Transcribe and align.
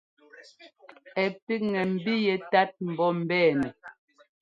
Ɛ 1.21 1.23
píkŋɛ 1.45 1.81
mbí 1.93 2.13
yɛ́tát 2.25 2.71
mbɔ́ 2.89 3.09
mbɛɛnɛ. 3.19 3.67